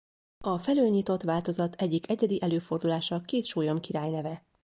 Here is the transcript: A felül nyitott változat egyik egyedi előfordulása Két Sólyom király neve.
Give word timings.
A 0.43 0.57
felül 0.57 0.89
nyitott 0.89 1.21
változat 1.23 1.75
egyik 1.75 2.09
egyedi 2.09 2.41
előfordulása 2.41 3.21
Két 3.21 3.45
Sólyom 3.45 3.79
király 3.79 4.09
neve. 4.09 4.45